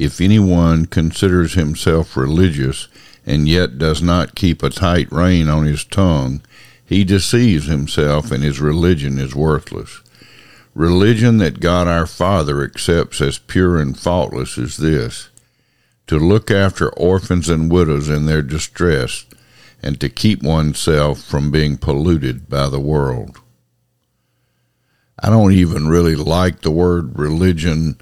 If 0.00 0.18
anyone 0.18 0.86
considers 0.86 1.52
himself 1.52 2.16
religious 2.16 2.88
and 3.26 3.46
yet 3.46 3.76
does 3.76 4.00
not 4.00 4.34
keep 4.34 4.62
a 4.62 4.70
tight 4.70 5.12
rein 5.12 5.50
on 5.50 5.66
his 5.66 5.84
tongue, 5.84 6.40
he 6.82 7.04
deceives 7.04 7.66
himself 7.66 8.30
and 8.30 8.42
his 8.42 8.60
religion 8.60 9.18
is 9.18 9.34
worthless. 9.34 10.00
Religion 10.74 11.36
that 11.36 11.60
God 11.60 11.86
our 11.86 12.06
Father 12.06 12.64
accepts 12.64 13.20
as 13.20 13.38
pure 13.40 13.78
and 13.78 13.94
faultless 13.94 14.56
is 14.56 14.78
this 14.78 15.28
to 16.06 16.18
look 16.18 16.50
after 16.50 16.88
orphans 16.94 17.50
and 17.50 17.70
widows 17.70 18.08
in 18.08 18.24
their 18.24 18.40
distress, 18.40 19.26
and 19.82 20.00
to 20.00 20.08
keep 20.08 20.42
oneself 20.42 21.20
from 21.20 21.50
being 21.50 21.76
polluted 21.76 22.48
by 22.48 22.70
the 22.70 22.80
world. 22.80 23.38
I 25.22 25.28
don't 25.28 25.52
even 25.52 25.88
really 25.88 26.16
like 26.16 26.62
the 26.62 26.70
word 26.70 27.18
religion 27.18 27.98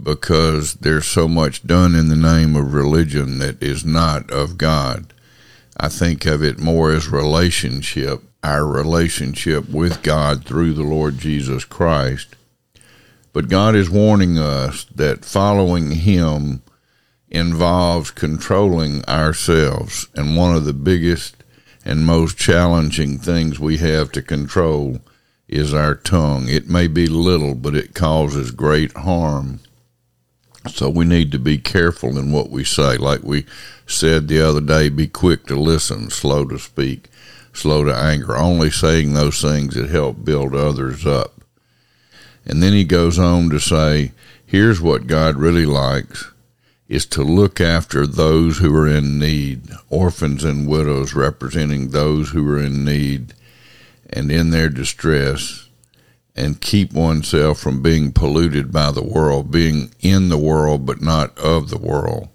because 0.00 0.74
there's 0.74 1.06
so 1.06 1.28
much 1.28 1.66
done 1.66 1.94
in 1.94 2.08
the 2.08 2.16
name 2.16 2.56
of 2.56 2.74
religion 2.74 3.38
that 3.38 3.62
is 3.62 3.84
not 3.84 4.30
of 4.30 4.58
God. 4.58 5.12
I 5.76 5.88
think 5.88 6.26
of 6.26 6.42
it 6.42 6.58
more 6.58 6.92
as 6.92 7.08
relationship, 7.08 8.22
our 8.42 8.66
relationship 8.66 9.68
with 9.68 10.02
God 10.02 10.44
through 10.44 10.74
the 10.74 10.82
Lord 10.82 11.18
Jesus 11.18 11.64
Christ. 11.64 12.36
But 13.32 13.48
God 13.48 13.74
is 13.74 13.88
warning 13.88 14.38
us 14.38 14.84
that 14.94 15.24
following 15.24 15.92
Him 15.92 16.62
involves 17.30 18.10
controlling 18.10 19.04
ourselves. 19.04 20.08
And 20.14 20.36
one 20.36 20.54
of 20.54 20.64
the 20.64 20.72
biggest 20.72 21.36
and 21.84 22.04
most 22.04 22.36
challenging 22.36 23.18
things 23.18 23.58
we 23.58 23.78
have 23.78 24.12
to 24.12 24.22
control 24.22 25.00
is 25.48 25.72
our 25.72 25.94
tongue. 25.94 26.48
It 26.48 26.68
may 26.68 26.86
be 26.86 27.06
little, 27.06 27.54
but 27.54 27.74
it 27.74 27.94
causes 27.94 28.50
great 28.50 28.92
harm. 28.92 29.60
So 30.68 30.90
we 30.90 31.04
need 31.04 31.32
to 31.32 31.38
be 31.38 31.58
careful 31.58 32.18
in 32.18 32.32
what 32.32 32.50
we 32.50 32.64
say. 32.64 32.96
Like 32.96 33.22
we 33.22 33.46
said 33.86 34.28
the 34.28 34.40
other 34.40 34.60
day, 34.60 34.88
be 34.88 35.06
quick 35.08 35.46
to 35.46 35.58
listen, 35.58 36.10
slow 36.10 36.44
to 36.46 36.58
speak, 36.58 37.08
slow 37.52 37.84
to 37.84 37.94
anger, 37.94 38.36
only 38.36 38.70
saying 38.70 39.14
those 39.14 39.40
things 39.40 39.74
that 39.74 39.90
help 39.90 40.24
build 40.24 40.54
others 40.54 41.06
up. 41.06 41.40
And 42.44 42.62
then 42.62 42.72
he 42.72 42.84
goes 42.84 43.18
on 43.18 43.50
to 43.50 43.58
say, 43.58 44.12
here's 44.44 44.80
what 44.80 45.06
God 45.06 45.36
really 45.36 45.66
likes 45.66 46.30
is 46.88 47.06
to 47.06 47.22
look 47.22 47.60
after 47.60 48.04
those 48.04 48.58
who 48.58 48.76
are 48.76 48.88
in 48.88 49.18
need, 49.18 49.62
orphans 49.88 50.42
and 50.42 50.66
widows 50.66 51.14
representing 51.14 51.90
those 51.90 52.30
who 52.30 52.46
are 52.50 52.58
in 52.58 52.84
need 52.84 53.32
and 54.10 54.30
in 54.30 54.50
their 54.50 54.68
distress, 54.68 55.68
and 56.40 56.60
keep 56.60 56.92
oneself 56.92 57.58
from 57.60 57.82
being 57.82 58.12
polluted 58.12 58.72
by 58.72 58.90
the 58.90 59.02
world, 59.02 59.50
being 59.50 59.94
in 60.00 60.30
the 60.30 60.38
world 60.38 60.86
but 60.86 61.00
not 61.00 61.38
of 61.38 61.68
the 61.68 61.78
world, 61.78 62.28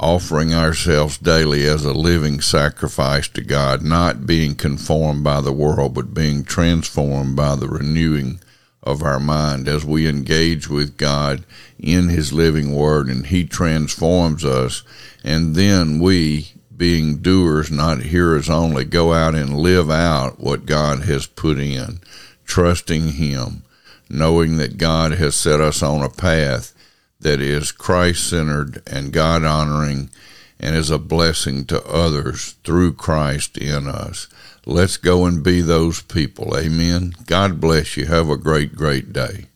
offering 0.00 0.54
ourselves 0.54 1.18
daily 1.18 1.64
as 1.66 1.84
a 1.84 1.92
living 1.92 2.40
sacrifice 2.40 3.28
to 3.28 3.42
God, 3.42 3.82
not 3.82 4.26
being 4.26 4.54
conformed 4.54 5.22
by 5.22 5.40
the 5.42 5.52
world 5.52 5.94
but 5.94 6.14
being 6.14 6.42
transformed 6.42 7.36
by 7.36 7.54
the 7.54 7.68
renewing 7.68 8.40
of 8.82 9.02
our 9.02 9.20
mind 9.20 9.68
as 9.68 9.84
we 9.84 10.08
engage 10.08 10.68
with 10.68 10.96
God 10.96 11.44
in 11.78 12.08
His 12.08 12.32
living 12.32 12.74
Word 12.74 13.08
and 13.08 13.26
He 13.26 13.44
transforms 13.44 14.44
us. 14.44 14.82
And 15.22 15.54
then 15.54 15.98
we, 15.98 16.52
being 16.74 17.18
doers, 17.18 17.70
not 17.70 18.04
hearers 18.04 18.48
only, 18.48 18.84
go 18.84 19.12
out 19.12 19.34
and 19.34 19.58
live 19.58 19.90
out 19.90 20.40
what 20.40 20.64
God 20.64 21.02
has 21.02 21.26
put 21.26 21.58
in, 21.58 22.00
trusting 22.48 23.12
Him, 23.12 23.62
knowing 24.10 24.56
that 24.56 24.78
God 24.78 25.12
has 25.12 25.36
set 25.36 25.60
us 25.60 25.82
on 25.82 26.02
a 26.02 26.08
path 26.08 26.74
that 27.20 27.40
is 27.40 27.70
Christ 27.70 28.28
centered 28.30 28.82
and 28.86 29.12
God 29.12 29.44
honoring 29.44 30.10
and 30.58 30.74
is 30.74 30.90
a 30.90 30.98
blessing 30.98 31.66
to 31.66 31.84
others 31.86 32.56
through 32.64 32.94
Christ 32.94 33.56
in 33.56 33.86
us. 33.86 34.26
Let's 34.66 34.96
go 34.96 35.24
and 35.24 35.44
be 35.44 35.60
those 35.60 36.02
people. 36.02 36.56
Amen. 36.56 37.14
God 37.26 37.60
bless 37.60 37.96
you. 37.96 38.06
Have 38.06 38.28
a 38.28 38.36
great, 38.36 38.74
great 38.74 39.12
day. 39.12 39.46